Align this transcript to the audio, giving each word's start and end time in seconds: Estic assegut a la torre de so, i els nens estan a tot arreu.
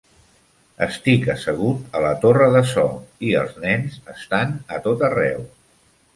Estic 0.85 1.27
assegut 1.33 1.99
a 1.99 2.01
la 2.05 2.13
torre 2.23 2.47
de 2.57 2.63
so, 2.73 2.87
i 3.29 3.35
els 3.43 3.61
nens 3.67 4.01
estan 4.17 4.57
a 4.79 4.83
tot 4.89 5.07
arreu. 5.11 5.47